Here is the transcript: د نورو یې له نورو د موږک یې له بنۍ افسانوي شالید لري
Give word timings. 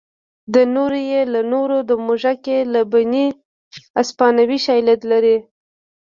د 0.53 0.55
نورو 0.75 0.99
یې 1.11 1.21
له 1.33 1.41
نورو 1.51 1.77
د 1.89 1.91
موږک 2.05 2.41
یې 2.51 2.59
له 2.73 2.81
بنۍ 2.91 3.27
افسانوي 4.01 4.59
شالید 4.65 5.01
لري 5.11 5.37